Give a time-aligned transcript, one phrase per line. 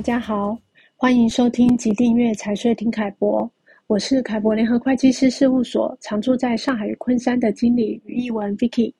[0.00, 0.56] 大家好，
[0.96, 3.52] 欢迎收听及订阅财税听凯博，
[3.86, 8.94] 我是凯博联合会计师事务所常驻在上海与昆山的经理于一文 Vicky。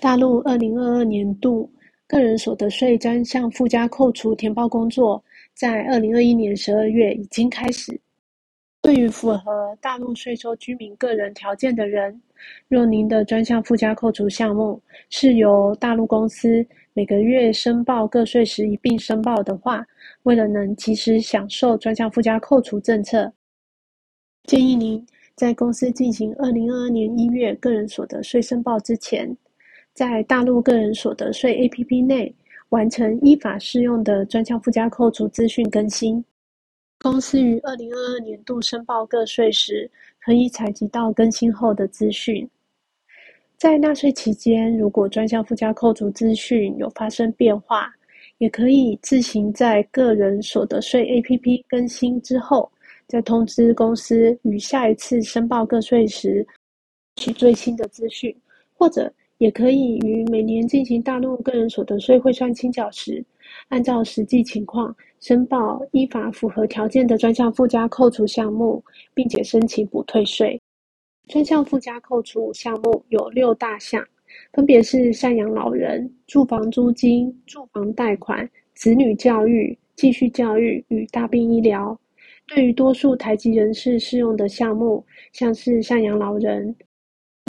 [0.00, 1.70] 大陆二零二二年度
[2.08, 5.22] 个人所得税专项附加扣除填报工作，
[5.54, 8.00] 在二零二一年十二月已经开始。
[8.82, 12.20] 对于符合大陆税收居民个人条件的人，
[12.66, 19.86] 若您的专项附加扣除项目是由大陆公司每个月申报个税时一并申报的话，
[20.24, 23.32] 为了能及时享受专项附加扣除政策，
[24.48, 29.34] 建议您在公司进行二零二二年一月个人所得税申报之前，
[29.94, 32.34] 在大陆个人所得税 APP 内
[32.70, 36.22] 完成依法适用的专项附加扣除资讯更新。
[37.02, 42.48] 公司于二零二二年度申报个税时，可以采集到更新后的资讯。
[43.58, 47.92] 在纳税期间，如果专项附加扣除资讯有发生变化，
[48.38, 52.70] 也可以自行在个人所得税 APP 更新之后，
[53.08, 56.46] 再通知公司于下一次申报个税时
[57.16, 58.32] 取最新的资讯，
[58.74, 63.24] 或者也可以于每年进行大陆个人所得税汇算清缴时，
[63.70, 68.84] 按照实际情况申报依法符合条件的专项附加扣除项目，
[69.14, 70.60] 并且申请补退税。
[71.28, 74.04] 专项附加扣除项目有六大项，
[74.52, 81.96] 分别是赡养老人、住房租金、住房贷款、子女教育、继续教育与大病医疗。
[82.48, 86.74] 对于多数台籍人士适用的项目，像是赡养老人、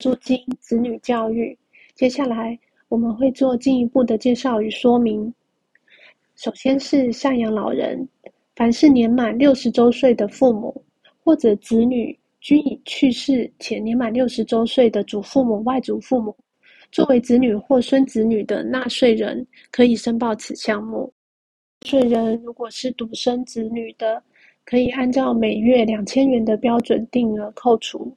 [0.00, 1.56] 租金、子女教育，
[1.94, 2.58] 接下来
[2.88, 5.30] 我们会做进一步的介绍与说明。
[6.38, 8.08] 首先是赡养老人，
[8.54, 10.84] 凡是年满六十周岁的父母
[11.24, 16.32] 或者子女均已去世且年满六十周岁的祖父母、外祖父母，
[16.92, 21.12] 作为子女或孙子女的纳税人，可以申报此项目。
[21.80, 24.22] 纳税人如果是独生子女的，
[24.64, 28.16] 可以按照每月两千元的标准定额扣除。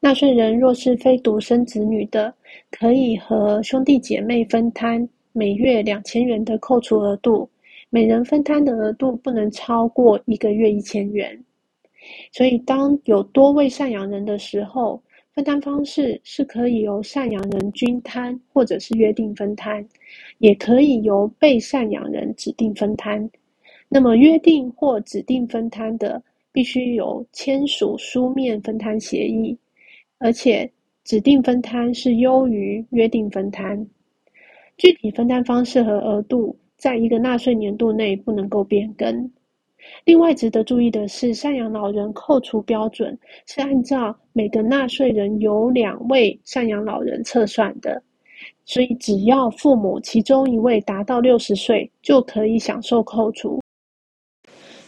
[0.00, 2.32] 纳税人若是非独生子女的，
[2.70, 5.06] 可以和兄弟姐妹分摊。
[5.32, 7.48] 每月两千元的扣除额度，
[7.90, 11.42] 每人分摊的额度不能超过一个月一千元。
[12.32, 15.02] 所以，当有多位赡养人的时候，
[15.34, 19.86] 分摊方式是可以由赡养人均摊，或者是约定分摊，
[20.38, 23.30] 也可以由被赡养人指定分摊。
[23.88, 29.56] 那么，约定或指定分摊的，必须有签署书面分摊协议，
[30.18, 30.70] 而且
[31.04, 33.86] 指定分摊是优于约定分摊。
[34.76, 39.30] 具体分担方式和额度，在一个纳税年度内不能够变更。
[40.04, 48.00] 另外值得注意的是，赡养老人扣除标准是按照每个纳税人有两位赡养老人测算的，
[48.64, 53.60] 所以只要父母其中一位达到六十岁，就可以享受扣除。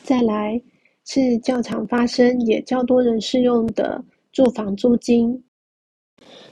[0.03, 0.61] 再来
[1.05, 4.03] 是较常发生也较多人适用的
[4.33, 5.43] 住房租金。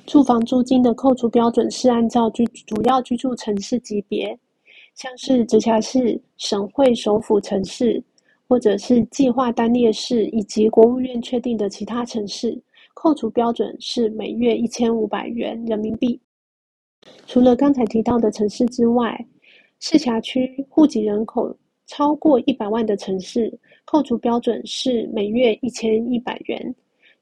[0.06, 4.36] 住房租金的扣除标准是按照居主要居住城市级别，
[4.94, 8.02] 像是直辖市、省会首府城市，
[8.48, 12.60] 或者是计划单列市以及国务院确定的其他城市，
[12.94, 16.20] 扣除标准是每月一千五百元人民币。
[17.26, 19.26] 除了刚才提到的城市之外，
[19.80, 21.56] 市辖区户籍人口
[21.86, 23.52] 超过一百万的城市，
[23.84, 26.74] 扣除标准是每月一千一百元。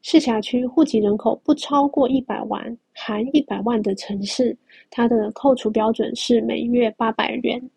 [0.02, 4.56] 市辖区户籍人口不超过一百万（含一百万）的城市，
[4.88, 7.70] 它的扣除标准是每月八百元。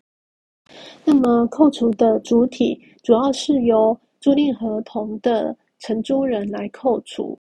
[1.04, 7.38] 那么，扣除的主体主要是由租赁合同的承租人来扣除。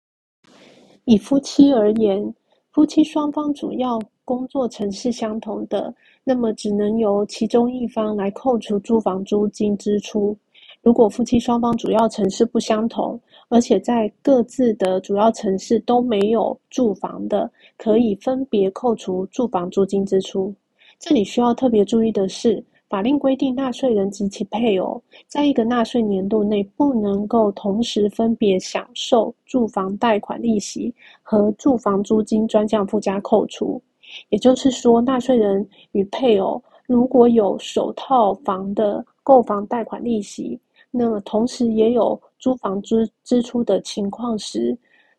[1.05, 2.35] 以夫妻而言，
[2.73, 5.95] 夫妻双方主要工作城市相同的，
[6.25, 10.37] 那么只能由其中一方来扣除住房租金支出。
[10.83, 13.21] 如果夫妻双方主要城市不相同，
[13.53, 20.55] 而且在各自的主要城市都没有住房的，可以分别扣除住房租金支出。
[20.99, 33.83] 这里需要特别注意的是，法令规定纳税人及其配偶在一个纳税年度内不能够同时分别享受住房贷款利息和住房租金专项附加扣除。
[34.31, 40.59] 也就是说，纳税人与配偶如果有首套房的购房贷款利息，
[40.95, 44.77] 那么同时也有租房支支出的情况时，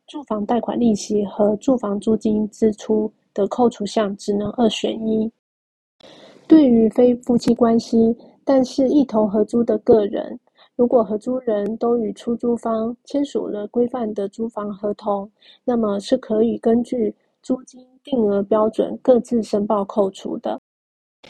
[0.07, 5.29] 住房贷款利息和住房租金支出的扣除项只能二选一。
[6.47, 8.15] 对于非夫妻关系
[8.45, 10.39] 但是一同合租的个人，
[10.75, 15.29] 如果合租人都与出租方签署了规范的租房合同，
[15.63, 20.59] 那么是可以根据租金定额标准各自申报扣除的。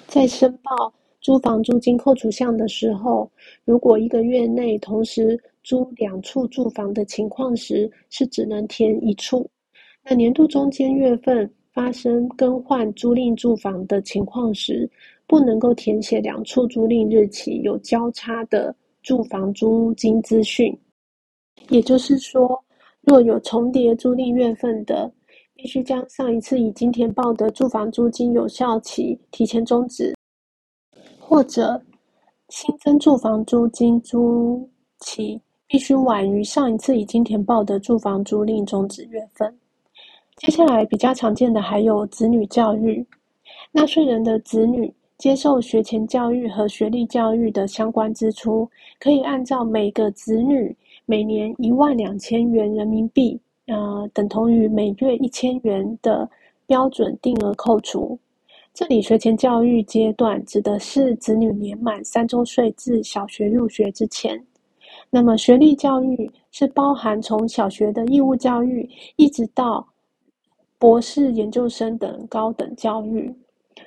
[0.07, 0.92] 在申报
[1.24, 3.31] 租房租金扣除项的时候，
[3.64, 9.50] 如果一个月内同时租两处住房的情况时，是只能填一处。
[10.04, 14.88] 那年度中间月份发生更换租赁住房的情况时，
[15.25, 20.78] 不能够填写两处租赁日期有交叉的住房租金资讯。
[21.70, 22.62] 也就是说，
[23.00, 25.10] 若有重叠租赁月份的，
[25.56, 30.14] 必须将上一次已经填报的住房租金有效期提前终止，
[31.33, 31.81] 或者
[32.50, 34.69] 新增住房租金租
[35.00, 39.51] 期必须晚于上一次已经填报的住房租赁终止月份。
[40.35, 43.03] 接下来比较常见的还有子女教育，
[43.71, 44.94] 纳税人的子女。
[45.18, 48.69] 接受学前教育和学历教育的相关支出，
[49.00, 50.75] 可以按照每个子女
[51.07, 56.29] 每年一万两千元人民币，呃，等同于每月一千元的
[56.68, 58.19] 标准定额扣除。
[58.74, 64.44] 这里学前教育阶段指的是子女年满三周岁至小学入学之前。
[65.12, 69.88] 那么学历教育是包含从小学的义务教育，一直到
[70.80, 73.31] 博士研究生等高等教育。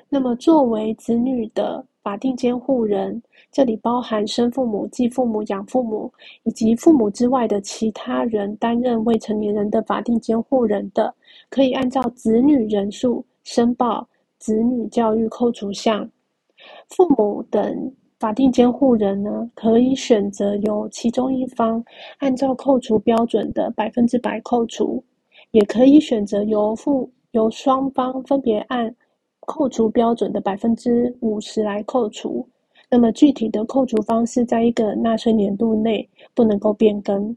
[0.09, 6.13] 那么，作为子女的法定监护人，这里包含生父母、继父母、养父母
[6.45, 11.13] 以及父母之外的其他人担任未成年人的法定监护人的，
[11.51, 14.09] 可以按照子女人数申报
[14.47, 16.09] 子女教育扣除项。
[16.91, 21.85] 父母等法定监护人呢，可以选择由其中一方
[22.19, 25.03] 按照扣除标准的百分之百扣除，
[25.51, 28.95] 也可以选择由父由双方分别按。
[29.41, 32.49] 扣除标准的百分之五十来扣除，
[32.89, 37.37] 那么具体的扣除方式，在一个纳税年度内不能够变更。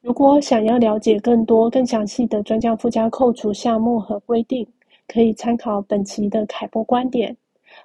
[0.00, 4.66] 如果想要了解更多、更详细的专项附加扣除项目和规定，
[5.08, 7.36] 可以参考本期的凯博观点，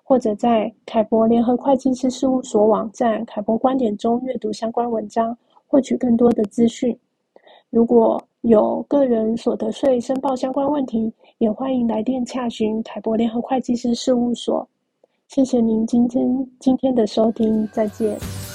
[0.03, 5.37] 或者在凯博联合会计师事务所网站“凯博观点”中阅读相关文章，
[5.67, 6.97] 获取更多的资讯。
[7.69, 14.67] 如果有个人所得税申报相关问题，也欢迎来电洽询凯博联合会计师事务所。
[15.27, 18.48] 谢谢您今天今天的收听，再见。